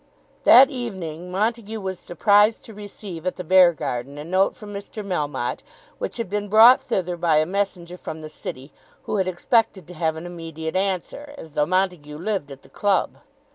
That 0.45 0.71
evening 0.71 1.29
Montague 1.29 1.79
was 1.79 1.99
surprised 1.99 2.65
to 2.65 2.73
receive 2.73 3.27
at 3.27 3.35
the 3.35 3.43
Beargarden 3.43 4.17
a 4.17 4.23
note 4.23 4.55
from 4.55 4.73
Mr. 4.73 5.05
Melmotte, 5.05 5.59
which 5.99 6.17
had 6.17 6.27
been 6.27 6.47
brought 6.47 6.81
thither 6.81 7.15
by 7.15 7.35
a 7.37 7.45
messenger 7.45 7.99
from 7.99 8.21
the 8.21 8.27
city, 8.27 8.71
who 9.03 9.17
had 9.17 9.27
expected 9.27 9.87
to 9.87 9.93
have 9.93 10.15
an 10.15 10.25
immediate 10.25 10.75
answer, 10.75 11.35
as 11.37 11.53
though 11.53 11.67
Montague 11.67 12.17
lived 12.17 12.51
at 12.51 12.63
the 12.63 12.69
club. 12.69 13.17